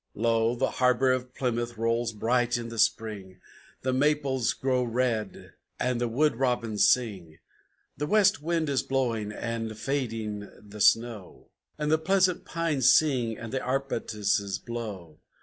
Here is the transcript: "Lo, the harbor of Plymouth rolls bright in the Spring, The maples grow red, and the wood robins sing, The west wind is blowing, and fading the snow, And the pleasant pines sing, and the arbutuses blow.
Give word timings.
"Lo, 0.15 0.55
the 0.55 0.67
harbor 0.81 1.11
of 1.11 1.31
Plymouth 1.35 1.77
rolls 1.77 2.11
bright 2.11 2.57
in 2.57 2.69
the 2.69 2.79
Spring, 2.79 3.39
The 3.83 3.93
maples 3.93 4.53
grow 4.53 4.81
red, 4.81 5.53
and 5.79 6.01
the 6.01 6.07
wood 6.07 6.37
robins 6.37 6.89
sing, 6.89 7.37
The 7.97 8.07
west 8.07 8.41
wind 8.41 8.67
is 8.67 8.81
blowing, 8.81 9.31
and 9.31 9.77
fading 9.77 10.49
the 10.59 10.81
snow, 10.81 11.49
And 11.77 11.91
the 11.91 11.99
pleasant 11.99 12.45
pines 12.45 12.91
sing, 12.91 13.37
and 13.37 13.53
the 13.53 13.59
arbutuses 13.61 14.57
blow. 14.57 15.19